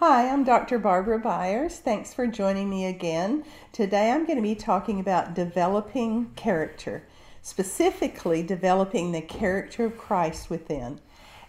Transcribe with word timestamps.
Hi, 0.00 0.30
I'm 0.30 0.44
Dr. 0.44 0.78
Barbara 0.78 1.18
Byers. 1.18 1.76
Thanks 1.76 2.14
for 2.14 2.26
joining 2.26 2.70
me 2.70 2.86
again. 2.86 3.44
Today 3.70 4.10
I'm 4.10 4.24
going 4.24 4.38
to 4.38 4.42
be 4.42 4.54
talking 4.54 4.98
about 4.98 5.34
developing 5.34 6.30
character, 6.36 7.02
specifically 7.42 8.42
developing 8.42 9.12
the 9.12 9.20
character 9.20 9.84
of 9.84 9.98
Christ 9.98 10.48
within. 10.48 11.02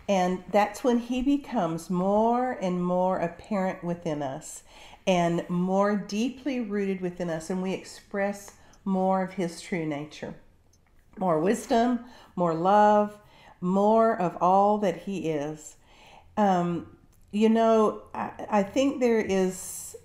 And 0.10 0.44
that's 0.52 0.84
when 0.84 1.00
he 1.00 1.22
becomes 1.22 1.90
more 1.90 2.58
and 2.62 2.84
more 2.84 3.20
apparent 3.20 3.86
within 3.86 4.22
us 4.22 4.64
and 5.08 5.50
more 5.50 5.96
deeply 5.96 6.60
rooted 6.60 7.00
within 7.00 7.30
us, 7.30 7.50
and 7.50 7.62
we 7.62 7.72
express 7.72 8.56
more 8.84 9.24
of 9.24 9.36
his 9.36 9.62
true 9.62 9.86
nature. 9.86 10.36
More 11.18 11.40
wisdom, 11.40 12.02
more 12.36 12.54
love, 12.54 13.18
more 13.62 14.14
of 14.14 14.36
all 14.42 14.78
that 14.80 15.04
he 15.04 15.30
is. 15.30 15.78
Um, 16.36 16.98
you 17.32 17.50
know, 17.50 18.04
I, 18.14 18.32
I 18.50 18.64
think 18.64 19.00
there 19.00 19.20
is 19.20 19.96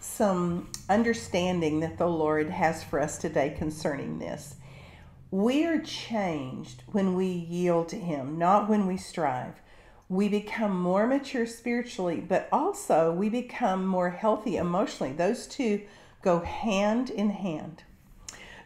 some 0.00 0.70
understanding 0.88 1.80
that 1.80 1.96
the 1.96 2.06
Lord 2.06 2.50
has 2.50 2.84
for 2.84 3.00
us 3.00 3.16
today 3.16 3.54
concerning 3.56 4.18
this. 4.18 4.56
We 5.30 5.64
are 5.64 5.80
changed 5.80 6.82
when 6.88 7.14
we 7.14 7.26
yield 7.26 7.88
to 7.90 7.96
Him, 7.96 8.38
not 8.38 8.68
when 8.68 8.86
we 8.86 8.96
strive. 8.96 9.54
We 10.08 10.28
become 10.28 10.78
more 10.80 11.06
mature 11.06 11.46
spiritually, 11.46 12.20
but 12.20 12.48
also 12.50 13.12
we 13.12 13.28
become 13.28 13.86
more 13.86 14.10
healthy 14.10 14.56
emotionally. 14.56 15.12
Those 15.12 15.46
two 15.46 15.82
go 16.22 16.40
hand 16.40 17.10
in 17.10 17.30
hand. 17.30 17.84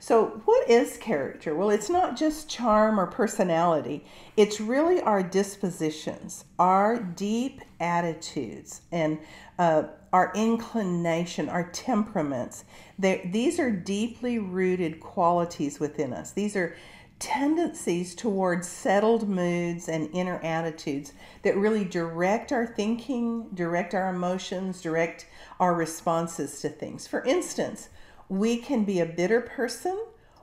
So, 0.04 0.42
what 0.44 0.68
is 0.68 0.98
character? 0.98 1.54
Well, 1.54 1.70
it's 1.70 1.88
not 1.88 2.14
just 2.14 2.46
charm 2.46 3.00
or 3.00 3.06
personality, 3.06 4.04
it's 4.36 4.60
really 4.60 5.00
our 5.00 5.22
dispositions, 5.22 6.44
our 6.58 6.98
deep 6.98 7.62
attitudes, 7.80 8.82
and 8.92 9.18
uh, 9.58 9.84
our 10.12 10.30
inclination, 10.34 11.48
our 11.48 11.70
temperaments. 11.70 12.66
They're, 12.98 13.22
these 13.24 13.58
are 13.58 13.70
deeply 13.70 14.38
rooted 14.38 15.00
qualities 15.00 15.80
within 15.80 16.12
us. 16.12 16.32
These 16.32 16.54
are 16.54 16.76
tendencies 17.18 18.14
towards 18.14 18.68
settled 18.68 19.26
moods 19.26 19.88
and 19.88 20.10
inner 20.12 20.38
attitudes 20.42 21.14
that 21.44 21.56
really 21.56 21.86
direct 21.86 22.52
our 22.52 22.66
thinking, 22.66 23.48
direct 23.54 23.94
our 23.94 24.14
emotions, 24.14 24.82
direct 24.82 25.24
our 25.58 25.74
responses 25.74 26.60
to 26.60 26.68
things. 26.68 27.06
For 27.06 27.24
instance, 27.24 27.88
we 28.28 28.56
can 28.56 28.84
be 28.84 29.00
a 29.00 29.06
bitter 29.06 29.40
person 29.40 29.98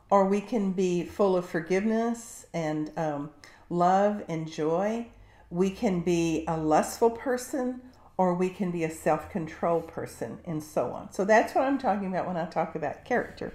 or 0.10 0.26
we 0.26 0.42
can 0.42 0.72
be 0.72 1.04
full 1.04 1.38
of 1.38 1.46
forgiveness 1.46 2.46
and 2.54 2.92
um, 2.98 3.30
love 3.70 4.24
and 4.28 4.52
joy. 4.52 5.08
We 5.50 5.70
can 5.70 6.02
be 6.02 6.46
a 6.48 6.58
lustful 6.58 7.12
person 7.12 7.82
or 8.22 8.36
we 8.36 8.50
can 8.50 8.70
be 8.70 8.84
a 8.84 8.90
self 8.92 9.32
control 9.32 9.82
person, 9.82 10.38
and 10.46 10.62
so 10.62 10.92
on. 10.92 11.12
So 11.12 11.26
that's 11.26 11.56
what 11.56 11.64
I'm 11.64 11.80
talking 11.80 12.08
about 12.08 12.28
when 12.28 12.38
I 12.38 12.46
talk 12.46 12.76
about 12.76 13.04
character. 13.04 13.52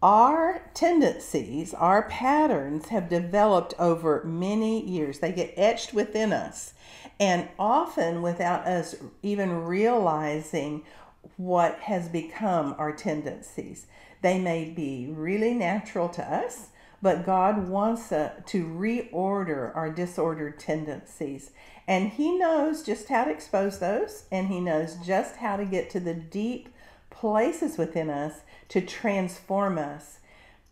Our 0.00 0.62
tendencies, 0.74 1.74
our 1.74 2.08
patterns 2.08 2.90
have 2.90 3.08
developed 3.08 3.74
over 3.80 4.22
many 4.22 4.80
years. 4.80 5.18
They 5.18 5.32
get 5.32 5.54
etched 5.56 5.92
within 5.92 6.32
us, 6.32 6.74
and 7.18 7.48
often 7.58 8.22
without 8.22 8.64
us 8.64 8.94
even 9.24 9.64
realizing 9.64 10.84
what 11.36 11.78
has 11.80 12.08
become 12.08 12.74
our 12.78 12.92
tendencies. 12.92 13.86
They 14.22 14.38
may 14.38 14.70
be 14.70 15.08
really 15.10 15.54
natural 15.54 16.08
to 16.10 16.22
us, 16.22 16.68
but 17.02 17.26
God 17.26 17.68
wants 17.68 18.10
uh, 18.10 18.32
to 18.46 18.64
reorder 18.64 19.74
our 19.76 19.90
disordered 19.90 20.58
tendencies. 20.58 21.50
And 21.86 22.10
He 22.10 22.38
knows 22.38 22.82
just 22.82 23.08
how 23.08 23.24
to 23.24 23.30
expose 23.30 23.78
those, 23.78 24.24
and 24.32 24.48
He 24.48 24.60
knows 24.60 24.96
just 25.04 25.36
how 25.36 25.56
to 25.56 25.66
get 25.66 25.90
to 25.90 26.00
the 26.00 26.14
deep 26.14 26.70
places 27.10 27.76
within 27.76 28.08
us 28.08 28.40
to 28.68 28.80
transform 28.80 29.78
us. 29.78 30.18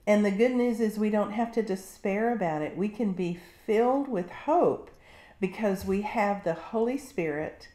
And 0.06 0.24
the 0.24 0.30
good 0.30 0.52
news 0.52 0.80
is 0.80 0.98
we 0.98 1.10
don't 1.10 1.32
have 1.32 1.52
to 1.52 1.62
despair 1.62 2.32
about 2.32 2.62
it. 2.62 2.76
We 2.76 2.88
can 2.88 3.12
be 3.12 3.38
filled 3.66 4.08
with 4.08 4.30
hope 4.30 4.90
because 5.40 5.84
we 5.84 6.02
have 6.02 6.44
the 6.44 6.54
Holy 6.54 6.98
Spirit 6.98 7.68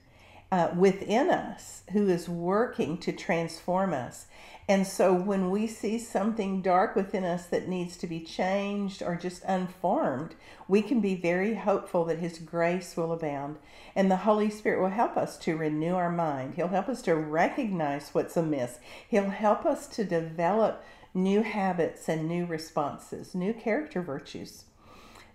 uh, 0.52 0.70
within 0.76 1.30
us 1.30 1.84
who 1.92 2.08
is 2.08 2.30
working 2.30 2.98
to 3.00 3.12
transform 3.12 3.94
us. 3.94 4.28
And 4.70 4.86
so 4.86 5.14
when 5.14 5.50
we 5.50 5.66
see 5.66 5.98
something 5.98 6.62
dark 6.62 6.96
within 6.96 7.24
us 7.24 7.46
that 7.46 7.70
needs 7.70 7.96
to 7.98 8.08
be 8.08 8.20
changed 8.20 9.02
or 9.02 9.16
just 9.16 9.44
unformed, 9.46 10.36
we 10.68 10.82
can 10.82 11.00
be 11.00 11.16
very 11.16 11.56
hopeful 11.56 12.04
that 12.06 12.20
His 12.20 12.40
grace 12.40 12.98
will 12.98 13.14
abound. 13.14 13.58
And 13.96 14.12
the 14.12 14.18
Holy 14.18 14.50
Spirit 14.50 14.82
will 14.82 14.90
help 14.90 15.16
us 15.16 15.38
to 15.40 15.56
renew 15.56 15.96
our 15.96 16.12
mind. 16.12 16.56
He'll 16.56 16.68
help 16.68 16.90
us 16.90 17.02
to 17.04 17.16
recognize 17.16 18.10
what's 18.10 18.36
amiss. 18.36 18.80
He'll 19.08 19.30
help 19.30 19.66
us 19.66 19.88
to 19.88 20.04
develop 20.04 20.84
new 21.14 21.44
habits 21.44 22.10
and 22.10 22.28
new 22.28 22.46
responses, 22.46 23.34
new 23.34 23.54
character 23.54 24.02
virtues. 24.02 24.66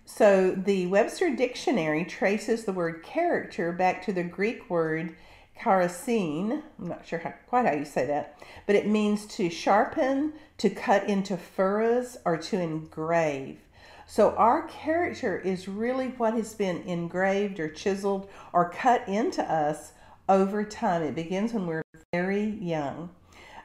So 0.05 0.51
the 0.51 0.87
Webster 0.87 1.33
Dictionary 1.33 2.03
traces 2.03 2.65
the 2.65 2.73
word 2.73 3.03
character 3.03 3.71
back 3.71 4.03
to 4.05 4.13
the 4.13 4.23
Greek 4.23 4.69
word 4.69 5.15
charassein. 5.59 6.61
I'm 6.77 6.87
not 6.87 7.07
sure 7.07 7.19
how, 7.19 7.33
quite 7.47 7.65
how 7.65 7.73
you 7.73 7.85
say 7.85 8.05
that, 8.07 8.37
but 8.67 8.75
it 8.75 8.87
means 8.87 9.25
to 9.37 9.49
sharpen, 9.49 10.33
to 10.57 10.69
cut 10.69 11.07
into 11.07 11.37
furrows, 11.37 12.17
or 12.25 12.37
to 12.37 12.59
engrave. 12.59 13.59
So 14.05 14.31
our 14.31 14.67
character 14.67 15.39
is 15.39 15.67
really 15.67 16.07
what 16.09 16.33
has 16.33 16.53
been 16.53 16.81
engraved 16.83 17.59
or 17.59 17.69
chiseled 17.69 18.29
or 18.51 18.69
cut 18.69 19.07
into 19.07 19.41
us 19.41 19.93
over 20.27 20.63
time. 20.65 21.01
It 21.03 21.15
begins 21.15 21.53
when 21.53 21.65
we're 21.65 21.83
very 22.11 22.43
young. 22.45 23.11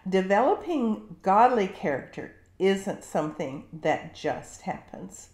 Developing 0.09 1.17
godly 1.23 1.67
character 1.67 2.37
isn't 2.59 3.05
something 3.05 3.65
that 3.73 4.15
just 4.15 4.63
happens. 4.63 5.31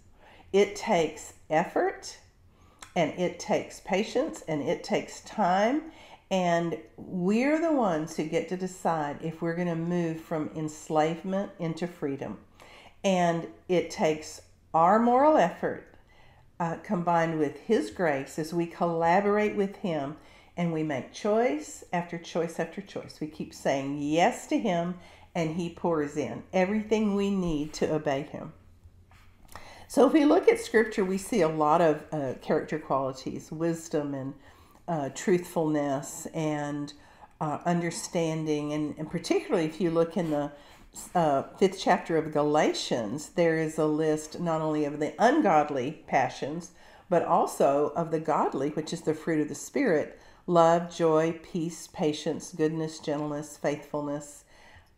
It 0.54 0.76
takes 0.76 1.32
effort 1.50 2.16
and 2.94 3.10
it 3.18 3.40
takes 3.40 3.80
patience 3.80 4.44
and 4.46 4.62
it 4.62 4.84
takes 4.84 5.20
time. 5.22 5.82
And 6.30 6.78
we're 6.96 7.60
the 7.60 7.72
ones 7.72 8.16
who 8.16 8.22
get 8.22 8.48
to 8.50 8.56
decide 8.56 9.18
if 9.20 9.42
we're 9.42 9.56
going 9.56 9.66
to 9.66 9.74
move 9.74 10.20
from 10.20 10.52
enslavement 10.54 11.50
into 11.58 11.88
freedom. 11.88 12.38
And 13.02 13.48
it 13.68 13.90
takes 13.90 14.42
our 14.72 15.00
moral 15.00 15.36
effort 15.36 15.96
uh, 16.60 16.76
combined 16.84 17.40
with 17.40 17.58
His 17.62 17.90
grace 17.90 18.38
as 18.38 18.54
we 18.54 18.66
collaborate 18.66 19.56
with 19.56 19.74
Him 19.78 20.16
and 20.56 20.72
we 20.72 20.84
make 20.84 21.12
choice 21.12 21.82
after 21.92 22.16
choice 22.16 22.60
after 22.60 22.80
choice. 22.80 23.18
We 23.20 23.26
keep 23.26 23.52
saying 23.52 24.02
yes 24.02 24.46
to 24.46 24.58
Him 24.60 24.98
and 25.34 25.56
He 25.56 25.68
pours 25.68 26.16
in 26.16 26.44
everything 26.52 27.16
we 27.16 27.30
need 27.30 27.72
to 27.74 27.92
obey 27.92 28.22
Him. 28.22 28.52
So 29.88 30.06
if 30.06 30.12
we 30.12 30.24
look 30.24 30.48
at 30.48 30.58
scripture, 30.58 31.04
we 31.04 31.18
see 31.18 31.42
a 31.42 31.48
lot 31.48 31.80
of 31.80 32.02
uh, 32.12 32.34
character 32.40 32.78
qualities, 32.78 33.52
wisdom 33.52 34.14
and 34.14 34.34
uh, 34.88 35.10
truthfulness 35.10 36.26
and 36.34 36.92
uh, 37.40 37.58
understanding. 37.64 38.72
And, 38.72 38.94
and, 38.98 39.10
particularly 39.10 39.66
if 39.66 39.80
you 39.80 39.90
look 39.90 40.16
in 40.16 40.30
the 40.30 40.52
uh, 41.14 41.44
fifth 41.58 41.78
chapter 41.80 42.16
of 42.16 42.32
Galatians, 42.32 43.30
there 43.30 43.58
is 43.58 43.78
a 43.78 43.86
list 43.86 44.40
not 44.40 44.60
only 44.60 44.84
of 44.84 45.00
the 45.00 45.14
ungodly 45.18 46.04
passions, 46.06 46.70
but 47.08 47.22
also 47.22 47.92
of 47.96 48.10
the 48.10 48.20
godly, 48.20 48.70
which 48.70 48.92
is 48.92 49.02
the 49.02 49.14
fruit 49.14 49.40
of 49.40 49.48
the 49.48 49.54
Spirit 49.54 50.18
love, 50.46 50.94
joy, 50.94 51.38
peace, 51.42 51.86
patience, 51.86 52.52
goodness, 52.54 52.98
gentleness, 52.98 53.56
faithfulness, 53.56 54.44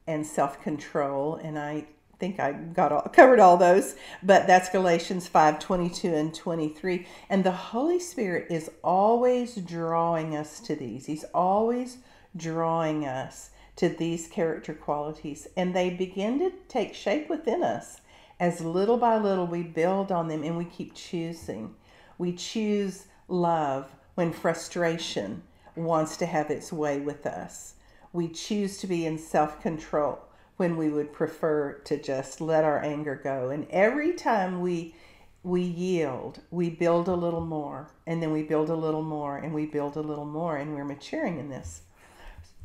and 0.07 0.27
self 0.27 0.61
control. 0.61 1.37
And 1.37 1.59
I 1.59 1.87
think 2.19 2.41
I 2.41 2.53
got 2.53 2.93
all, 2.93 3.03
covered 3.03 3.41
all 3.41 3.57
those, 3.57 3.95
but 4.23 4.47
that's 4.47 4.71
Galatians 4.71 5.29
5 5.29 5.59
22 5.59 6.15
and 6.15 6.35
23. 6.35 7.07
And 7.29 7.45
the 7.45 7.53
Holy 7.53 7.99
Spirit 7.99 8.47
is 8.51 8.71
always 8.83 9.57
drawing 9.57 10.37
us 10.37 10.61
to 10.61 10.75
these. 10.75 11.07
He's 11.07 11.25
always 11.35 11.99
drawing 12.37 13.07
us 13.07 13.51
to 13.77 13.89
these 13.89 14.27
character 14.29 14.73
qualities, 14.73 15.47
and 15.57 15.75
they 15.75 15.91
begin 15.91 16.39
to 16.39 16.53
take 16.69 16.95
shape 16.95 17.29
within 17.29 17.63
us 17.63 18.01
as 18.41 18.61
little 18.61 18.97
by 18.97 19.19
little 19.19 19.47
we 19.47 19.63
build 19.63 20.13
on 20.13 20.29
them 20.29 20.43
and 20.43 20.57
we 20.57 20.65
keep 20.65 20.95
choosing. 20.95 21.75
We 22.19 22.33
choose 22.33 23.07
love 23.29 23.91
when 24.15 24.33
frustration 24.33 25.43
wants 25.75 26.17
to 26.19 26.27
have 26.27 26.51
its 26.51 26.73
way 26.73 27.01
with 27.01 27.27
us. 27.27 27.75
We 28.13 28.29
choose 28.29 28.79
to 28.79 28.87
be 28.87 29.05
in 29.05 29.19
self 29.19 29.61
control 29.61 30.21
when 30.57 30.77
we 30.77 30.89
would 30.89 31.13
prefer 31.13 31.75
to 31.85 32.01
just 32.01 32.41
let 32.41 32.65
our 32.65 32.83
anger 32.83 33.21
go. 33.23 33.51
And 33.51 33.67
every 33.71 34.15
time 34.15 34.61
we 34.61 34.95
we 35.43 35.63
yield, 35.63 36.41
we 36.51 36.69
build 36.69 37.07
a 37.07 37.15
little 37.15 37.45
more, 37.45 37.89
and 38.05 38.21
then 38.21 38.33
we 38.33 38.43
build 38.43 38.69
a 38.69 38.75
little 38.75 39.05
more, 39.05 39.39
and 39.39 39.55
we 39.55 39.65
build 39.65 39.97
a 39.97 40.01
little 40.01 40.25
more, 40.25 40.57
and 40.57 40.75
we're 40.75 40.85
maturing 40.85 41.39
in 41.39 41.49
this. 41.49 41.83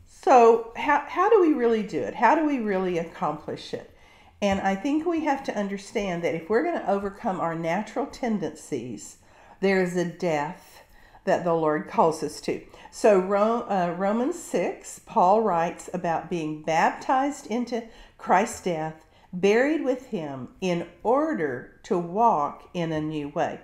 So, 0.08 0.74
how, 0.76 1.06
how 1.08 1.30
do 1.30 1.42
we 1.42 1.54
really 1.54 1.84
do 1.84 2.00
it? 2.00 2.16
How 2.16 2.34
do 2.34 2.44
we 2.44 2.58
really 2.58 2.98
accomplish 2.98 3.74
it? 3.76 3.96
And 4.42 4.60
I 4.62 4.76
think 4.76 5.06
we 5.06 5.26
have 5.26 5.44
to 5.44 5.56
understand 5.56 6.24
that 6.24 6.34
if 6.34 6.50
we're 6.50 6.64
going 6.64 6.80
to 6.80 6.90
overcome 6.90 7.40
our 7.40 7.54
natural 7.54 8.08
tendencies, 8.08 9.18
there 9.60 9.82
is 9.82 9.96
a 9.96 10.06
death 10.06 10.81
that 11.26 11.44
the 11.44 11.54
Lord 11.54 11.88
calls 11.88 12.24
us 12.24 12.42
to. 12.42 12.62
So, 12.92 13.22
uh, 13.22 13.96
Romans 13.98 14.42
6, 14.42 15.02
Paul 15.06 15.42
writes 15.42 15.90
about 15.94 16.30
being 16.30 16.62
baptized 16.62 17.48
into 17.48 17.84
Christ's 18.18 18.64
death, 18.64 19.06
buried 19.32 19.84
with 19.84 20.08
him 20.08 20.50
in 20.60 20.88
order 21.04 21.80
to 21.84 21.98
walk 21.98 22.70
in 22.74 22.92
a 22.92 23.00
new 23.00 23.30
way. 23.30 23.62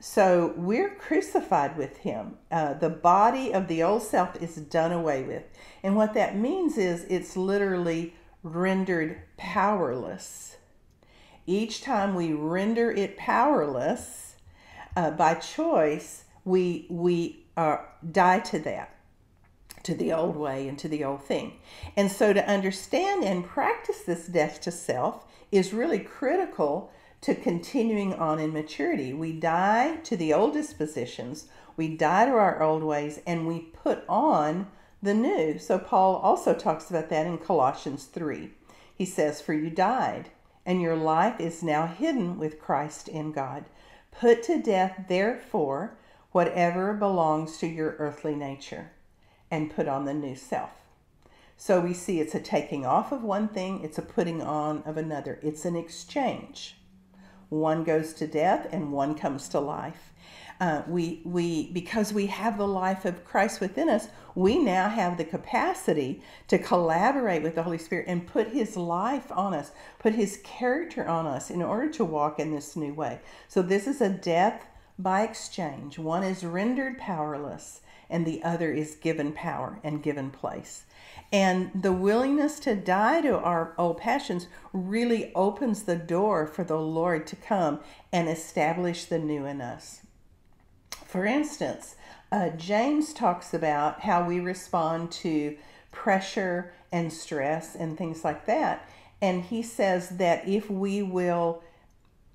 So, 0.00 0.54
we're 0.56 0.94
crucified 0.94 1.76
with 1.76 1.98
him. 1.98 2.38
Uh, 2.50 2.74
the 2.74 2.90
body 2.90 3.52
of 3.52 3.68
the 3.68 3.82
old 3.82 4.02
self 4.02 4.40
is 4.42 4.56
done 4.56 4.92
away 4.92 5.22
with. 5.22 5.44
And 5.82 5.96
what 5.96 6.14
that 6.14 6.36
means 6.36 6.78
is 6.78 7.04
it's 7.04 7.36
literally 7.36 8.14
rendered 8.42 9.20
powerless. 9.36 10.56
Each 11.46 11.80
time 11.80 12.14
we 12.14 12.32
render 12.32 12.90
it 12.90 13.16
powerless 13.16 14.36
uh, 14.96 15.10
by 15.12 15.34
choice, 15.34 16.24
we 16.48 16.86
we 16.88 17.44
uh, 17.56 17.78
die 18.10 18.40
to 18.40 18.58
that 18.60 18.94
to 19.82 19.94
the 19.94 20.12
old 20.12 20.36
way 20.36 20.68
and 20.68 20.78
to 20.78 20.88
the 20.88 21.04
old 21.04 21.22
thing. 21.22 21.58
And 21.96 22.10
so 22.10 22.32
to 22.32 22.46
understand 22.48 23.24
and 23.24 23.44
practice 23.44 24.00
this 24.02 24.26
death 24.26 24.60
to 24.62 24.70
self 24.70 25.24
is 25.50 25.72
really 25.72 26.00
critical 26.00 26.92
to 27.20 27.34
continuing 27.34 28.12
on 28.14 28.38
in 28.38 28.52
maturity. 28.52 29.12
We 29.12 29.32
die 29.32 29.96
to 30.04 30.16
the 30.16 30.34
old 30.34 30.52
dispositions 30.52 31.46
we 31.78 31.96
die 31.96 32.26
to 32.26 32.32
our 32.32 32.60
old 32.60 32.82
ways 32.82 33.20
and 33.24 33.46
we 33.46 33.60
put 33.60 34.02
on 34.08 34.66
the 35.00 35.14
new. 35.14 35.58
So 35.58 35.78
paul 35.78 36.16
also 36.16 36.52
talks 36.52 36.90
about 36.90 37.08
that 37.08 37.24
in 37.26 37.38
colossians 37.38 38.04
3 38.06 38.50
he 38.92 39.04
says 39.04 39.40
for 39.40 39.54
you 39.54 39.70
died 39.70 40.30
and 40.66 40.82
your 40.82 40.96
life 40.96 41.40
is 41.40 41.62
now 41.62 41.86
hidden 41.86 42.36
with 42.36 42.60
christ 42.60 43.06
in 43.08 43.30
god. 43.30 43.64
Put 44.10 44.42
to 44.44 44.60
death 44.60 45.04
therefore 45.08 45.96
whatever 46.32 46.92
belongs 46.92 47.58
to 47.58 47.66
your 47.66 47.96
earthly 47.98 48.34
nature 48.34 48.90
and 49.50 49.74
put 49.74 49.88
on 49.88 50.04
the 50.04 50.14
new 50.14 50.36
self. 50.36 50.70
So 51.56 51.80
we 51.80 51.92
see 51.92 52.20
it's 52.20 52.34
a 52.34 52.40
taking 52.40 52.86
off 52.86 53.10
of 53.10 53.22
one 53.22 53.48
thing, 53.48 53.82
it's 53.82 53.98
a 53.98 54.02
putting 54.02 54.40
on 54.40 54.82
of 54.84 54.96
another. 54.96 55.40
It's 55.42 55.64
an 55.64 55.74
exchange. 55.74 56.76
One 57.48 57.82
goes 57.82 58.12
to 58.14 58.26
death 58.26 58.68
and 58.70 58.92
one 58.92 59.14
comes 59.14 59.48
to 59.48 59.60
life. 59.60 60.12
Uh, 60.60 60.82
we, 60.88 61.20
we, 61.24 61.70
because 61.72 62.12
we 62.12 62.26
have 62.26 62.58
the 62.58 62.66
life 62.66 63.04
of 63.04 63.24
Christ 63.24 63.60
within 63.60 63.88
us, 63.88 64.08
we 64.34 64.58
now 64.58 64.88
have 64.88 65.16
the 65.16 65.24
capacity 65.24 66.20
to 66.48 66.58
collaborate 66.58 67.42
with 67.42 67.54
the 67.54 67.62
Holy 67.62 67.78
Spirit 67.78 68.06
and 68.08 68.26
put 68.26 68.48
His 68.48 68.76
life 68.76 69.30
on 69.30 69.54
us, 69.54 69.70
put 70.00 70.14
His 70.14 70.40
character 70.42 71.06
on 71.06 71.26
us 71.26 71.50
in 71.50 71.62
order 71.62 71.88
to 71.90 72.04
walk 72.04 72.40
in 72.40 72.52
this 72.52 72.74
new 72.74 72.92
way. 72.92 73.20
So, 73.46 73.62
this 73.62 73.86
is 73.86 74.00
a 74.00 74.08
death 74.08 74.66
by 74.98 75.22
exchange. 75.22 75.98
One 75.98 76.24
is 76.24 76.44
rendered 76.44 76.98
powerless, 76.98 77.80
and 78.10 78.26
the 78.26 78.42
other 78.42 78.72
is 78.72 78.96
given 78.96 79.32
power 79.32 79.78
and 79.84 80.02
given 80.02 80.30
place. 80.30 80.84
And 81.32 81.70
the 81.74 81.92
willingness 81.92 82.58
to 82.60 82.74
die 82.74 83.20
to 83.20 83.38
our 83.38 83.74
old 83.76 83.98
passions 83.98 84.46
really 84.72 85.32
opens 85.34 85.82
the 85.82 85.96
door 85.96 86.46
for 86.46 86.64
the 86.64 86.78
Lord 86.78 87.26
to 87.28 87.36
come 87.36 87.80
and 88.12 88.28
establish 88.28 89.04
the 89.04 89.18
new 89.18 89.44
in 89.44 89.60
us. 89.60 90.00
For 91.04 91.26
instance, 91.26 91.96
uh, 92.32 92.50
James 92.50 93.12
talks 93.12 93.54
about 93.54 94.00
how 94.00 94.26
we 94.26 94.40
respond 94.40 95.10
to 95.12 95.56
pressure 95.90 96.72
and 96.92 97.12
stress 97.12 97.74
and 97.74 97.96
things 97.96 98.24
like 98.24 98.46
that. 98.46 98.88
And 99.20 99.42
he 99.42 99.62
says 99.62 100.10
that 100.10 100.46
if 100.46 100.70
we 100.70 101.02
will 101.02 101.62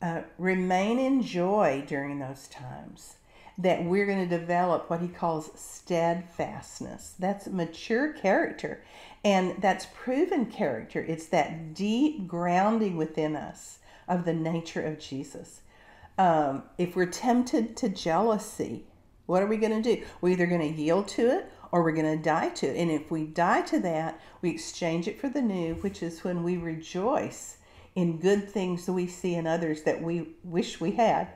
uh, 0.04 0.22
remain 0.38 1.00
in 1.00 1.24
joy 1.24 1.84
during 1.88 2.20
those 2.20 2.48
times. 2.50 3.16
That 3.58 3.86
we're 3.86 4.08
going 4.08 4.28
to 4.28 4.38
develop 4.38 4.90
what 4.90 5.00
he 5.00 5.08
calls 5.08 5.52
steadfastness. 5.56 7.14
That's 7.18 7.48
mature 7.48 8.12
character, 8.12 8.84
and 9.24 9.62
that's 9.62 9.88
proven 9.94 10.48
character. 10.48 11.02
It's 11.08 11.28
that 11.28 11.74
deep 11.74 12.28
grounding 12.28 12.98
within 12.98 13.36
us 13.36 13.80
of 14.08 14.26
the 14.26 14.34
nature 14.34 14.82
of 14.82 15.00
Jesus. 15.00 15.62
Um, 16.18 16.64
if 16.78 16.96
we're 16.96 17.06
tempted 17.06 17.78
to 17.78 17.90
jealousy, 17.90 18.86
what 19.28 19.42
are 19.42 19.48
we 19.48 19.58
going 19.58 19.82
to 19.82 19.96
do? 19.96 20.04
We're 20.20 20.30
either 20.30 20.48
going 20.48 20.74
to 20.74 20.82
yield 20.82 21.08
to 21.10 21.30
it 21.38 21.52
or 21.72 21.84
we're 21.84 21.92
going 21.94 22.18
to 22.18 22.24
die 22.24 22.50
to 22.50 22.68
it. 22.68 22.78
And 22.78 22.92
if 22.92 23.10
we 23.10 23.26
die 23.26 23.62
to 23.62 23.80
that, 23.80 24.20
we 24.42 24.50
exchange 24.50 25.08
it 25.08 25.20
for 25.20 25.30
the 25.30 25.42
new, 25.42 25.76
which 25.76 26.04
is 26.04 26.24
when 26.24 26.44
we 26.44 26.58
rejoice 26.58 27.58
in 27.96 28.20
good 28.20 28.50
things 28.50 28.90
we 28.90 29.08
see 29.08 29.36
in 29.36 29.48
others 29.48 29.84
that 29.84 30.02
we 30.02 30.30
wish 30.44 30.80
we 30.80 30.92
had. 30.92 31.28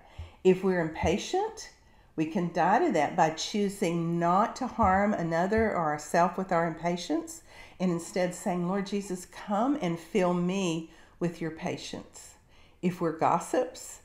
If 0.43 0.63
we're 0.63 0.81
impatient, 0.81 1.69
we 2.15 2.25
can 2.25 2.51
die 2.51 2.79
to 2.85 2.91
that 2.93 3.15
by 3.15 3.31
choosing 3.31 4.17
not 4.17 4.55
to 4.57 4.67
harm 4.67 5.13
another 5.13 5.69
or 5.69 5.91
ourselves 5.91 6.37
with 6.37 6.51
our 6.51 6.67
impatience 6.67 7.43
and 7.79 7.91
instead 7.91 8.33
saying, 8.33 8.67
Lord 8.67 8.87
Jesus, 8.87 9.27
come 9.27 9.77
and 9.81 9.99
fill 9.99 10.33
me 10.33 10.91
with 11.19 11.41
your 11.41 11.51
patience. 11.51 12.35
If 12.81 13.01
we're 13.01 13.17
gossips, 13.17 13.99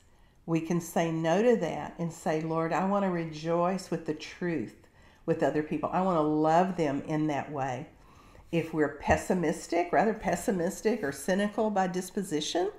we 0.45 0.59
can 0.59 0.79
say 0.79 1.11
no 1.11 1.41
to 1.41 1.55
that 1.57 1.95
and 1.97 2.11
say, 2.11 2.41
Lord, 2.41 2.73
I 2.73 2.85
want 2.85 3.03
to 3.03 3.09
rejoice 3.09 3.89
with 3.89 4.05
the 4.05 4.13
truth 4.13 4.75
with 5.25 5.41
other 5.41 5.63
people. 5.63 5.89
I 5.91 6.01
want 6.01 6.17
to 6.17 6.21
love 6.21 6.75
them 6.75 7.01
in 7.07 7.27
that 7.27 7.51
way 7.51 7.87
if 8.53 8.71
we're 8.71 8.97
pessimistic, 8.99 9.91
rather 9.91 10.13
pessimistic 10.13 11.03
or 11.03 11.11
cynical 11.11 11.71
by 11.71 11.87
disposition, 11.87 12.69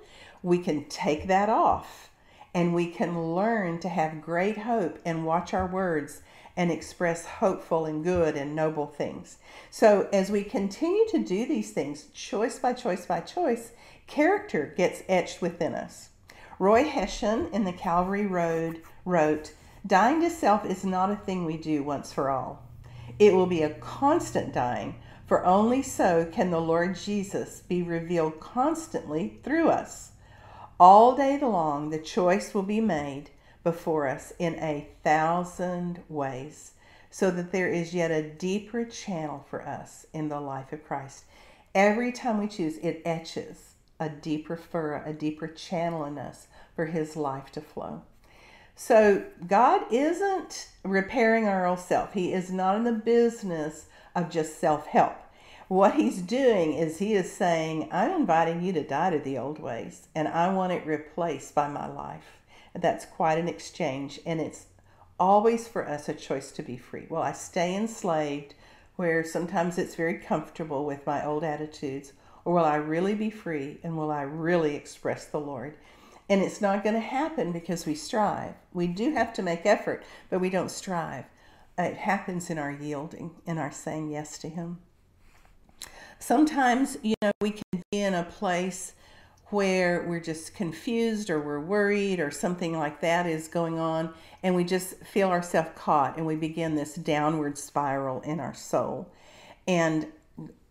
we 0.41 0.57
can 0.57 0.85
take 0.85 1.27
that 1.27 1.49
off 1.49 2.09
and 2.53 2.73
we 2.73 2.87
can 2.87 3.35
learn 3.35 3.77
to 3.77 3.89
have 3.89 4.21
great 4.21 4.59
hope 4.59 4.97
and 5.03 5.25
watch 5.25 5.53
our 5.53 5.67
words 5.67 6.21
and 6.55 6.71
express 6.71 7.25
hopeful 7.25 7.85
and 7.85 8.05
good 8.05 8.37
and 8.37 8.55
noble 8.55 8.87
things. 8.87 9.37
So, 9.69 10.07
as 10.13 10.31
we 10.31 10.45
continue 10.45 11.05
to 11.09 11.19
do 11.19 11.45
these 11.45 11.71
things, 11.71 12.05
choice 12.13 12.57
by 12.57 12.71
choice 12.71 13.05
by 13.05 13.19
choice, 13.19 13.73
character 14.07 14.73
gets 14.77 15.03
etched 15.09 15.41
within 15.41 15.75
us. 15.75 16.11
Roy 16.57 16.85
Hession 16.85 17.49
in 17.51 17.65
the 17.65 17.73
Calvary 17.73 18.25
Road 18.25 18.81
wrote, 19.03 19.51
Dying 19.85 20.21
to 20.21 20.29
self 20.29 20.65
is 20.65 20.85
not 20.85 21.11
a 21.11 21.17
thing 21.17 21.43
we 21.43 21.57
do 21.57 21.83
once 21.83 22.13
for 22.13 22.29
all. 22.29 22.63
It 23.19 23.33
will 23.33 23.45
be 23.45 23.61
a 23.61 23.73
constant 23.75 24.53
dying 24.53 24.95
for 25.25 25.43
only 25.45 25.81
so 25.81 26.25
can 26.31 26.51
the 26.51 26.61
Lord 26.61 26.95
Jesus 26.95 27.61
be 27.67 27.81
revealed 27.81 28.39
constantly 28.39 29.39
through 29.43 29.69
us. 29.69 30.11
All 30.79 31.15
day 31.15 31.39
long, 31.39 31.89
the 31.89 31.97
choice 31.97 32.53
will 32.53 32.63
be 32.63 32.81
made 32.81 33.29
before 33.63 34.07
us 34.07 34.33
in 34.37 34.55
a 34.55 34.87
thousand 35.03 36.03
ways, 36.07 36.73
so 37.09 37.31
that 37.31 37.51
there 37.51 37.69
is 37.69 37.93
yet 37.93 38.11
a 38.11 38.29
deeper 38.29 38.85
channel 38.85 39.45
for 39.49 39.63
us 39.63 40.05
in 40.13 40.29
the 40.29 40.39
life 40.39 40.71
of 40.71 40.85
Christ. 40.85 41.23
Every 41.73 42.11
time 42.11 42.39
we 42.39 42.47
choose, 42.47 42.77
it 42.77 43.01
etches 43.05 43.73
a 43.99 44.09
deeper 44.09 44.55
furrow, 44.55 45.01
a 45.05 45.13
deeper 45.13 45.47
channel 45.47 46.05
in 46.05 46.17
us 46.17 46.47
for 46.75 46.85
His 46.85 47.15
life 47.15 47.51
to 47.53 47.61
flow. 47.61 48.03
So, 48.75 49.23
God 49.47 49.81
isn't 49.89 50.67
repairing 50.83 51.47
our 51.47 51.65
old 51.65 51.79
self. 51.79 52.13
He 52.13 52.33
is 52.33 52.51
not 52.51 52.75
in 52.75 52.83
the 52.83 52.91
business 52.91 53.85
of 54.15 54.29
just 54.29 54.59
self 54.59 54.87
help. 54.87 55.17
What 55.67 55.95
he's 55.95 56.21
doing 56.21 56.73
is 56.73 56.99
he 56.99 57.13
is 57.13 57.31
saying, 57.31 57.89
I'm 57.91 58.11
inviting 58.11 58.61
you 58.61 58.71
to 58.73 58.83
die 58.83 59.09
to 59.09 59.19
the 59.19 59.37
old 59.37 59.59
ways, 59.59 60.07
and 60.13 60.27
I 60.27 60.53
want 60.53 60.73
it 60.73 60.85
replaced 60.85 61.55
by 61.55 61.67
my 61.67 61.87
life. 61.87 62.39
That's 62.73 63.05
quite 63.05 63.39
an 63.39 63.47
exchange, 63.47 64.19
and 64.25 64.39
it's 64.39 64.67
always 65.19 65.67
for 65.67 65.87
us 65.87 66.07
a 66.07 66.13
choice 66.13 66.51
to 66.51 66.61
be 66.61 66.77
free. 66.77 67.07
Will 67.09 67.21
I 67.21 67.31
stay 67.31 67.75
enslaved 67.75 68.53
where 68.95 69.23
sometimes 69.23 69.77
it's 69.77 69.95
very 69.95 70.19
comfortable 70.19 70.85
with 70.85 71.05
my 71.05 71.25
old 71.25 71.43
attitudes, 71.43 72.13
or 72.43 72.53
will 72.53 72.65
I 72.65 72.75
really 72.75 73.15
be 73.15 73.29
free 73.29 73.79
and 73.83 73.97
will 73.97 74.11
I 74.11 74.21
really 74.21 74.75
express 74.75 75.25
the 75.25 75.39
Lord? 75.39 75.75
And 76.29 76.41
it's 76.41 76.61
not 76.61 76.83
going 76.83 76.95
to 76.95 77.01
happen 77.01 77.51
because 77.51 77.85
we 77.85 77.95
strive. 77.95 78.53
We 78.71 78.87
do 78.87 79.13
have 79.13 79.33
to 79.33 79.41
make 79.41 79.65
effort, 79.65 80.03
but 80.29 80.39
we 80.39 80.49
don't 80.49 80.71
strive 80.71 81.25
it 81.77 81.97
happens 81.97 82.49
in 82.49 82.57
our 82.57 82.71
yielding, 82.71 83.31
in 83.45 83.57
our 83.57 83.71
saying 83.71 84.09
yes 84.09 84.37
to 84.39 84.49
Him. 84.49 84.79
Sometimes, 86.19 86.97
you 87.03 87.15
know, 87.21 87.31
we 87.41 87.51
can 87.51 87.83
be 87.91 87.99
in 87.99 88.13
a 88.13 88.23
place 88.23 88.93
where 89.49 90.05
we're 90.07 90.19
just 90.19 90.55
confused 90.55 91.29
or 91.29 91.39
we're 91.39 91.59
worried 91.59 92.19
or 92.19 92.31
something 92.31 92.77
like 92.77 92.99
that 93.01 93.27
is 93.27 93.47
going 93.47 93.77
on, 93.77 94.13
and 94.41 94.55
we 94.55 94.63
just 94.63 94.97
feel 95.03 95.29
ourselves 95.29 95.69
caught 95.75 96.17
and 96.17 96.25
we 96.25 96.35
begin 96.35 96.75
this 96.75 96.95
downward 96.95 97.57
spiral 97.57 98.21
in 98.21 98.39
our 98.39 98.53
soul. 98.53 99.11
And 99.67 100.07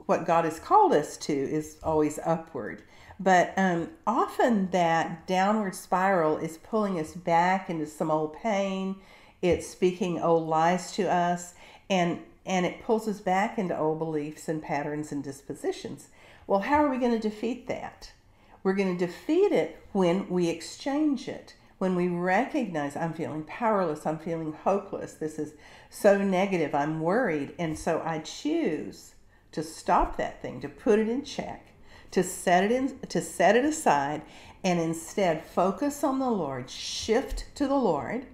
what 0.07 0.27
God 0.27 0.45
has 0.45 0.59
called 0.59 0.93
us 0.93 1.17
to 1.19 1.33
is 1.33 1.79
always 1.83 2.19
upward. 2.25 2.83
But 3.21 3.55
um, 3.57 3.91
often 4.07 4.71
that 4.71 5.27
downward 5.27 5.75
spiral 5.75 6.37
is 6.37 6.59
pulling 6.59 6.99
us 6.99 7.15
back 7.15 7.71
into 7.71 7.87
some 7.87 8.11
old 8.11 8.35
pain 8.35 8.97
it's 9.45 9.69
speaking 9.69 10.19
old 10.19 10.49
lies 10.49 10.91
to 10.93 11.03
us 11.05 11.53
and 11.91 12.19
and 12.47 12.65
it 12.65 12.83
pulls 12.83 13.07
us 13.07 13.21
back 13.21 13.59
into 13.59 13.79
old 13.79 13.99
beliefs 13.99 14.49
and 14.49 14.63
patterns 14.63 15.13
and 15.13 15.25
dispositions. 15.25 16.09
Well, 16.47 16.61
how 16.61 16.85
are 16.85 16.91
we 16.91 16.99
going 16.99 17.19
to 17.19 17.19
defeat 17.19 17.67
that? 17.69 18.13
We're 18.63 18.75
going 18.75 18.97
to 18.97 19.07
defeat 19.07 19.51
it 19.53 19.79
when 19.93 20.29
we 20.29 20.49
exchange 20.49 21.27
it, 21.27 21.55
when 21.79 21.97
we 21.97 22.09
recognize 22.09 22.97
I'm 22.97 23.15
feeling 23.15 23.45
powerless, 23.45 24.05
I'm 24.05 24.19
feeling 24.19 24.53
hopeless, 24.53 25.15
this 25.15 25.39
is 25.39 25.55
so 25.89 26.19
negative, 26.19 26.75
I'm 26.75 27.01
worried, 27.01 27.55
and 27.59 27.79
so 27.79 28.03
I 28.05 28.19
choose 28.19 29.15
to 29.53 29.63
stop 29.63 30.19
that 30.19 30.43
thing, 30.43 30.61
to 30.61 30.69
put 30.69 30.99
it 30.99 31.09
in 31.09 31.25
check, 31.25 31.69
to 32.11 32.23
set 32.23 32.65
it 32.65 32.73
in, 32.73 32.99
to 33.09 33.23
set 33.23 33.57
it 33.57 33.65
aside 33.65 34.21
and 34.63 34.81
instead 34.81 35.45
focus 35.45 36.05
on 36.05 36.19
the 36.19 36.31
Lord, 36.31 36.69
shift 36.69 37.47
to 37.55 37.67
the 37.67 37.75
Lord, 37.75 38.27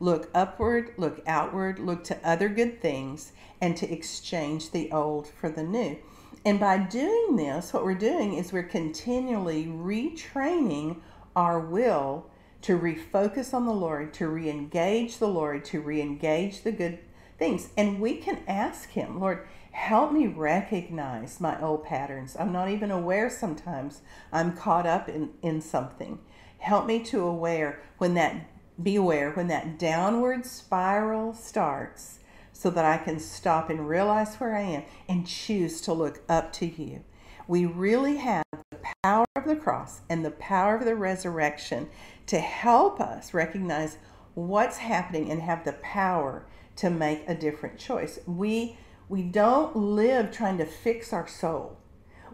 look 0.00 0.30
upward, 0.34 0.92
look 0.96 1.22
outward, 1.26 1.78
look 1.78 2.04
to 2.04 2.28
other 2.28 2.48
good 2.48 2.80
things 2.80 3.32
and 3.60 3.76
to 3.76 3.92
exchange 3.92 4.70
the 4.70 4.90
old 4.92 5.28
for 5.28 5.48
the 5.48 5.62
new. 5.62 5.98
And 6.44 6.60
by 6.60 6.78
doing 6.78 7.36
this, 7.36 7.72
what 7.72 7.84
we're 7.84 7.94
doing 7.94 8.34
is 8.34 8.52
we're 8.52 8.62
continually 8.62 9.66
retraining 9.66 11.00
our 11.34 11.58
will 11.58 12.26
to 12.62 12.78
refocus 12.78 13.54
on 13.54 13.66
the 13.66 13.72
Lord, 13.72 14.12
to 14.14 14.28
re 14.28 14.48
engage 14.48 15.18
the 15.18 15.28
Lord, 15.28 15.64
to 15.66 15.80
re 15.80 16.00
engage 16.00 16.62
the 16.62 16.72
good 16.72 16.98
things. 17.38 17.70
And 17.76 18.00
we 18.00 18.16
can 18.16 18.40
ask 18.48 18.90
Him, 18.90 19.20
Lord, 19.20 19.46
help 19.70 20.12
me 20.12 20.26
recognize 20.26 21.40
my 21.40 21.60
old 21.60 21.84
patterns. 21.84 22.36
I'm 22.38 22.52
not 22.52 22.68
even 22.68 22.90
aware 22.90 23.30
sometimes 23.30 24.02
I'm 24.32 24.56
caught 24.56 24.86
up 24.86 25.08
in, 25.08 25.30
in 25.42 25.60
something. 25.60 26.18
Help 26.58 26.86
me 26.86 27.02
to 27.04 27.22
aware 27.22 27.80
when 27.98 28.14
that 28.14 28.34
be 28.82 28.96
aware 28.96 29.30
when 29.32 29.48
that 29.48 29.78
downward 29.78 30.46
spiral 30.46 31.32
starts 31.34 32.20
so 32.52 32.70
that 32.70 32.84
I 32.84 32.98
can 32.98 33.20
stop 33.20 33.70
and 33.70 33.88
realize 33.88 34.36
where 34.36 34.56
I 34.56 34.62
am 34.62 34.82
and 35.08 35.26
choose 35.26 35.80
to 35.82 35.92
look 35.92 36.22
up 36.28 36.52
to 36.54 36.66
you. 36.66 37.04
We 37.46 37.64
really 37.66 38.16
have 38.16 38.44
the 38.70 38.78
power 39.02 39.26
of 39.36 39.44
the 39.44 39.56
cross 39.56 40.00
and 40.08 40.24
the 40.24 40.32
power 40.32 40.76
of 40.76 40.84
the 40.84 40.96
resurrection 40.96 41.88
to 42.26 42.38
help 42.38 43.00
us 43.00 43.32
recognize 43.32 43.96
what's 44.34 44.78
happening 44.78 45.30
and 45.30 45.40
have 45.42 45.64
the 45.64 45.72
power 45.74 46.46
to 46.76 46.90
make 46.90 47.24
a 47.26 47.34
different 47.34 47.78
choice. 47.78 48.18
We 48.26 48.76
we 49.08 49.22
don't 49.22 49.74
live 49.74 50.30
trying 50.30 50.58
to 50.58 50.66
fix 50.66 51.12
our 51.14 51.26
soul. 51.26 51.78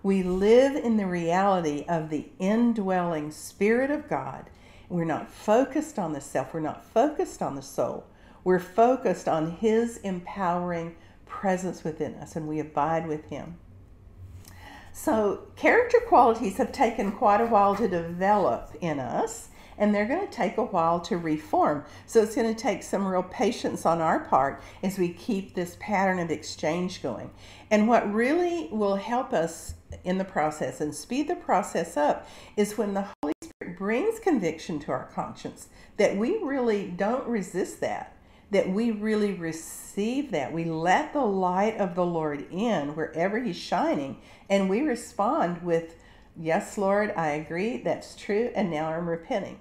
We 0.02 0.22
live 0.22 0.74
in 0.74 0.96
the 0.96 1.06
reality 1.06 1.84
of 1.88 2.10
the 2.10 2.26
indwelling 2.38 3.30
Spirit 3.30 3.90
of 3.92 4.08
God. 4.08 4.50
We're 4.94 5.04
not 5.04 5.28
focused 5.28 5.98
on 5.98 6.12
the 6.12 6.20
self, 6.20 6.54
we're 6.54 6.60
not 6.60 6.84
focused 6.84 7.42
on 7.42 7.56
the 7.56 7.62
soul. 7.62 8.06
We're 8.44 8.60
focused 8.60 9.26
on 9.26 9.50
His 9.50 9.96
empowering 9.96 10.94
presence 11.26 11.82
within 11.82 12.14
us, 12.14 12.36
and 12.36 12.46
we 12.46 12.60
abide 12.60 13.08
with 13.08 13.24
Him. 13.24 13.56
So, 14.92 15.48
character 15.56 15.98
qualities 16.06 16.58
have 16.58 16.70
taken 16.70 17.10
quite 17.10 17.40
a 17.40 17.46
while 17.46 17.74
to 17.74 17.88
develop 17.88 18.76
in 18.80 19.00
us, 19.00 19.48
and 19.76 19.92
they're 19.92 20.06
going 20.06 20.28
to 20.28 20.32
take 20.32 20.58
a 20.58 20.62
while 20.62 21.00
to 21.00 21.18
reform. 21.18 21.84
So, 22.06 22.22
it's 22.22 22.36
going 22.36 22.54
to 22.54 22.62
take 22.62 22.84
some 22.84 23.04
real 23.04 23.24
patience 23.24 23.84
on 23.84 24.00
our 24.00 24.20
part 24.20 24.62
as 24.84 24.96
we 24.96 25.08
keep 25.08 25.56
this 25.56 25.76
pattern 25.80 26.20
of 26.20 26.30
exchange 26.30 27.02
going. 27.02 27.32
And 27.68 27.88
what 27.88 28.14
really 28.14 28.68
will 28.70 28.94
help 28.94 29.32
us 29.32 29.74
in 30.04 30.18
the 30.18 30.24
process 30.24 30.80
and 30.80 30.94
speed 30.94 31.26
the 31.26 31.34
process 31.34 31.96
up 31.96 32.28
is 32.56 32.78
when 32.78 32.94
the 32.94 33.08
brings 33.84 34.18
conviction 34.18 34.78
to 34.78 34.90
our 34.90 35.10
conscience 35.12 35.68
that 35.98 36.16
we 36.16 36.38
really 36.38 36.86
don't 36.86 37.28
resist 37.28 37.82
that 37.82 38.16
that 38.50 38.70
we 38.70 38.90
really 38.90 39.34
receive 39.34 40.30
that. 40.30 40.54
We 40.54 40.64
let 40.64 41.12
the 41.12 41.24
light 41.24 41.76
of 41.76 41.94
the 41.94 42.06
Lord 42.06 42.46
in 42.50 42.94
wherever 42.94 43.38
He's 43.38 43.58
shining, 43.58 44.22
and 44.48 44.70
we 44.70 44.80
respond 44.80 45.62
with, 45.62 45.96
Yes, 46.34 46.78
Lord, 46.78 47.12
I 47.14 47.28
agree, 47.32 47.76
that's 47.78 48.16
true, 48.16 48.50
and 48.54 48.70
now 48.70 48.88
I'm 48.88 49.06
repenting. 49.06 49.60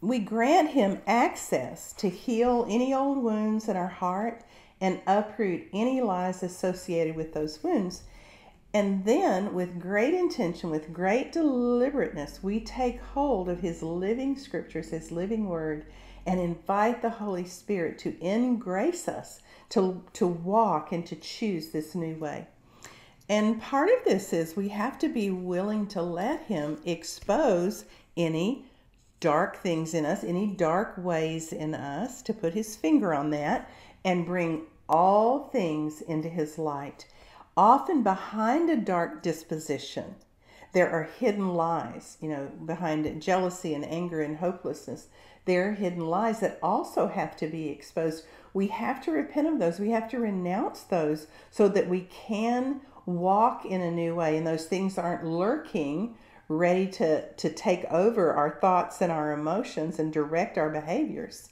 We 0.00 0.18
grant 0.18 0.70
Him 0.70 1.00
access 1.06 1.92
to 1.94 2.08
heal 2.08 2.66
any 2.68 2.92
old 2.92 3.18
wounds 3.18 3.68
in 3.68 3.76
our 3.76 3.86
heart 3.86 4.42
and 4.80 5.00
uproot 5.06 5.68
any 5.72 6.00
lies 6.00 6.42
associated 6.42 7.14
with 7.14 7.32
those 7.32 7.62
wounds. 7.62 8.02
And 8.76 9.06
then, 9.06 9.54
with 9.54 9.80
great 9.80 10.12
intention, 10.12 10.68
with 10.68 10.92
great 10.92 11.32
deliberateness, 11.32 12.42
we 12.42 12.60
take 12.60 13.00
hold 13.00 13.48
of 13.48 13.60
His 13.60 13.82
living 13.82 14.36
scriptures, 14.36 14.90
His 14.90 15.10
living 15.10 15.48
word, 15.48 15.86
and 16.26 16.38
invite 16.38 17.00
the 17.00 17.08
Holy 17.08 17.46
Spirit 17.46 17.98
to 18.00 18.22
engrace 18.22 19.08
us 19.08 19.40
to, 19.70 20.04
to 20.12 20.26
walk 20.26 20.92
and 20.92 21.06
to 21.06 21.16
choose 21.16 21.68
this 21.68 21.94
new 21.94 22.16
way. 22.16 22.48
And 23.30 23.62
part 23.62 23.88
of 23.88 24.04
this 24.04 24.34
is 24.34 24.56
we 24.56 24.68
have 24.68 24.98
to 24.98 25.08
be 25.08 25.30
willing 25.30 25.86
to 25.86 26.02
let 26.02 26.42
Him 26.42 26.78
expose 26.84 27.86
any 28.14 28.66
dark 29.20 29.56
things 29.56 29.94
in 29.94 30.04
us, 30.04 30.22
any 30.22 30.48
dark 30.48 30.98
ways 30.98 31.50
in 31.50 31.74
us, 31.74 32.20
to 32.20 32.34
put 32.34 32.52
His 32.52 32.76
finger 32.76 33.14
on 33.14 33.30
that 33.30 33.70
and 34.04 34.26
bring 34.26 34.66
all 34.86 35.48
things 35.48 36.02
into 36.02 36.28
His 36.28 36.58
light. 36.58 37.06
Often 37.56 38.02
behind 38.02 38.68
a 38.68 38.76
dark 38.76 39.22
disposition, 39.22 40.16
there 40.72 40.90
are 40.90 41.04
hidden 41.04 41.54
lies, 41.54 42.18
you 42.20 42.28
know, 42.28 42.50
behind 42.64 43.22
jealousy 43.22 43.72
and 43.74 43.84
anger 43.84 44.20
and 44.20 44.36
hopelessness 44.36 45.08
there 45.46 45.68
are 45.68 45.72
hidden 45.72 46.06
lies 46.06 46.40
that 46.40 46.58
also 46.60 47.06
have 47.06 47.36
to 47.36 47.46
be 47.46 47.68
exposed. 47.68 48.24
We 48.52 48.66
have 48.68 49.02
to 49.04 49.12
repent 49.12 49.46
of 49.46 49.58
those. 49.58 49.78
We 49.78 49.90
have 49.90 50.10
to 50.10 50.18
renounce 50.18 50.82
those 50.82 51.28
so 51.50 51.68
that 51.68 51.88
we 51.88 52.02
can 52.02 52.80
walk 53.06 53.64
in 53.64 53.80
a 53.80 53.90
new 53.90 54.16
way. 54.16 54.36
And 54.36 54.46
those 54.46 54.66
things 54.66 54.98
aren't 54.98 55.24
lurking, 55.24 56.16
ready 56.48 56.88
to, 56.88 57.32
to 57.32 57.48
take 57.48 57.84
over 57.86 58.32
our 58.32 58.58
thoughts 58.60 59.00
and 59.00 59.12
our 59.12 59.32
emotions 59.32 60.00
and 60.00 60.12
direct 60.12 60.58
our 60.58 60.68
behaviors. 60.68 61.50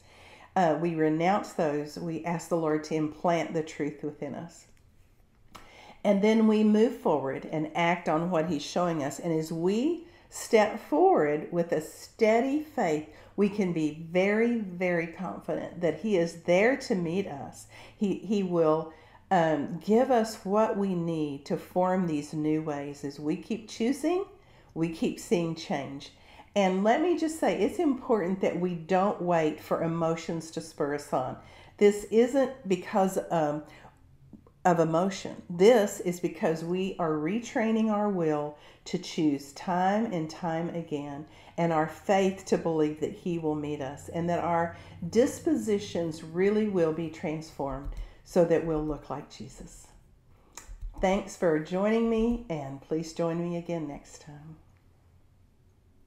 Uh, 0.57 0.77
we 0.81 0.97
renounce 0.97 1.53
those. 1.53 1.97
We 1.97 2.25
ask 2.25 2.49
the 2.49 2.57
Lord 2.57 2.83
to 2.85 2.97
implant 2.97 3.55
the 3.55 3.63
truth 3.63 4.03
within 4.03 4.35
us. 4.35 4.67
And 6.05 6.21
then 6.21 6.47
we 6.47 6.63
move 6.63 6.97
forward 6.97 7.49
and 7.51 7.71
act 7.75 8.09
on 8.09 8.31
what 8.31 8.51
He's 8.51 8.63
showing 8.63 9.03
us. 9.03 9.19
And 9.19 9.33
as 9.33 9.51
we 9.51 10.07
step 10.29 10.79
forward 10.79 11.49
with 11.51 11.73
a 11.73 11.81
steady 11.81 12.61
faith, 12.61 13.09
we 13.37 13.49
can 13.49 13.73
be 13.73 14.07
very, 14.11 14.59
very 14.59 15.07
confident 15.07 15.81
that 15.81 16.01
He 16.01 16.17
is 16.17 16.43
there 16.43 16.77
to 16.77 16.95
meet 16.95 17.27
us. 17.27 17.67
He, 17.97 18.19
he 18.19 18.43
will 18.43 18.93
um, 19.31 19.81
give 19.85 20.11
us 20.11 20.45
what 20.45 20.77
we 20.77 20.95
need 20.95 21.47
to 21.47 21.57
form 21.57 22.07
these 22.07 22.33
new 22.33 22.63
ways. 22.63 23.03
As 23.05 23.19
we 23.19 23.37
keep 23.37 23.69
choosing, 23.69 24.27
we 24.75 24.91
keep 24.91 25.19
seeing 25.19 25.55
change. 25.55 26.13
And 26.57 26.85
let 26.85 27.01
me 27.01 27.19
just 27.19 27.41
say, 27.41 27.59
it's 27.59 27.79
important 27.79 28.41
that 28.43 28.61
we 28.61 28.75
don't 28.75 29.21
wait 29.21 29.61
for 29.61 29.83
emotions 29.83 30.51
to 30.53 30.61
spur 30.61 30.95
us 30.95 31.13
on. 31.13 31.37
This 31.79 32.05
isn't 32.13 32.69
because 32.69 33.19
um, 33.31 33.65
of 34.65 34.81
emotion. 34.81 35.43
This 35.51 36.01
is 36.01 36.21
because 36.21 36.65
we 36.65 36.97
are 36.99 37.13
retraining 37.13 37.91
our 37.91 38.09
will 38.09 38.57
to 38.87 38.99
choose 38.99 39.53
time 39.53 40.07
and 40.13 40.29
time 40.29 40.71
again 40.71 41.27
and 41.57 41.73
our 41.73 41.87
faith 41.87 42.45
to 42.47 42.59
believe 42.59 43.01
that 43.01 43.13
He 43.13 43.39
will 43.39 43.55
meet 43.55 43.81
us 43.81 44.09
and 44.09 44.29
that 44.29 44.43
our 44.43 44.77
dispositions 45.11 46.23
really 46.23 46.69
will 46.69 46.93
be 46.93 47.11
transformed 47.11 47.91
so 48.25 48.45
that 48.45 48.65
we'll 48.65 48.85
look 48.85 49.11
like 49.11 49.31
Jesus. 49.31 49.87
Thanks 51.01 51.37
for 51.37 51.59
joining 51.59 52.09
me, 52.09 52.47
and 52.49 52.81
please 52.81 53.13
join 53.13 53.39
me 53.39 53.59
again 53.59 53.87
next 53.87 54.23
time. 54.23 54.57